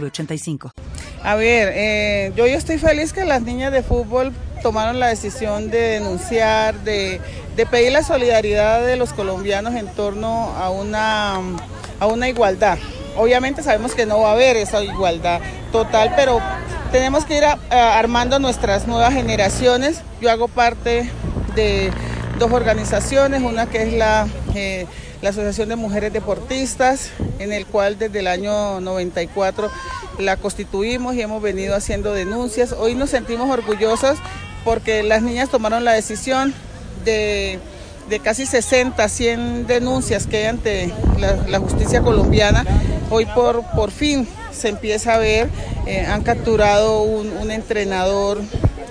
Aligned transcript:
906985. 0.00 0.70
A 1.22 1.34
ver, 1.36 1.72
eh, 1.74 2.32
yo, 2.36 2.46
yo 2.46 2.56
estoy 2.56 2.78
feliz 2.78 3.12
que 3.12 3.24
las 3.24 3.42
niñas 3.42 3.72
de 3.72 3.82
fútbol 3.82 4.32
tomaron 4.62 4.98
la 4.98 5.08
decisión 5.08 5.70
de 5.70 5.78
denunciar, 5.78 6.74
de, 6.80 7.20
de 7.56 7.66
pedir 7.66 7.92
la 7.92 8.02
solidaridad 8.02 8.84
de 8.84 8.96
los 8.96 9.12
colombianos 9.12 9.74
en 9.74 9.86
torno 9.88 10.54
a 10.56 10.70
una, 10.70 11.34
a 12.00 12.06
una 12.06 12.28
igualdad. 12.28 12.78
Obviamente 13.16 13.62
sabemos 13.62 13.94
que 13.94 14.06
no 14.06 14.20
va 14.20 14.30
a 14.30 14.32
haber 14.32 14.56
esa 14.56 14.82
igualdad 14.82 15.40
total, 15.70 16.12
pero 16.16 16.40
tenemos 16.90 17.24
que 17.24 17.36
ir 17.36 17.44
armando 17.70 18.38
nuestras 18.38 18.86
nuevas 18.86 19.12
generaciones. 19.12 20.00
Yo 20.20 20.30
hago 20.30 20.48
parte 20.48 21.10
de 21.54 21.92
dos 22.38 22.50
organizaciones, 22.52 23.42
una 23.42 23.66
que 23.66 23.82
es 23.82 23.92
la, 23.92 24.26
eh, 24.54 24.86
la 25.24 25.30
Asociación 25.30 25.70
de 25.70 25.76
Mujeres 25.76 26.12
Deportistas, 26.12 27.08
en 27.38 27.54
el 27.54 27.64
cual 27.64 27.98
desde 27.98 28.18
el 28.18 28.26
año 28.26 28.78
94 28.82 29.70
la 30.18 30.36
constituimos 30.36 31.14
y 31.14 31.22
hemos 31.22 31.40
venido 31.40 31.74
haciendo 31.74 32.12
denuncias. 32.12 32.72
Hoy 32.72 32.94
nos 32.94 33.08
sentimos 33.08 33.48
orgullosos 33.48 34.18
porque 34.66 35.02
las 35.02 35.22
niñas 35.22 35.48
tomaron 35.48 35.82
la 35.82 35.92
decisión 35.92 36.52
de, 37.06 37.58
de 38.10 38.20
casi 38.20 38.44
60, 38.44 39.08
100 39.08 39.66
denuncias 39.66 40.26
que 40.26 40.36
hay 40.36 40.44
ante 40.44 40.92
la, 41.48 41.58
justicia 41.58 42.02
colombiana. 42.02 42.66
Hoy 43.08 43.24
por, 43.24 43.64
por 43.74 43.92
fin 43.92 44.28
se 44.52 44.68
empieza 44.68 45.14
a 45.14 45.18
ver, 45.18 45.48
eh, 45.86 46.04
han 46.06 46.22
capturado 46.22 47.00
un 47.00 47.50
entrenador 47.50 48.42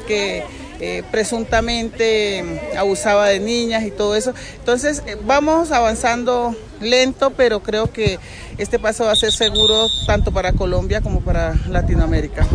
que 0.08 0.44
eh, 0.80 1.04
presuntamente 1.12 2.44
abusaba 2.78 3.28
de 3.28 3.40
niñas 3.40 3.84
y 3.84 3.92
todo 3.92 4.16
eso. 4.16 4.34
Entonces 4.60 5.04
eh, 5.06 5.18
vamos 5.24 5.72
avanzando 5.72 6.56
lento, 6.82 7.32
pero 7.32 7.62
creo 7.62 7.92
que 7.92 8.20
este 8.58 8.80
paso 8.80 9.06
va 9.06 9.12
a 9.12 9.16
ser 9.16 9.32
seguro 9.32 9.88
tanto 10.06 10.32
para 10.32 10.54
Colombia 10.54 11.02
como 11.02 11.22
para 11.22 11.56
Latinoamérica. 11.70 12.46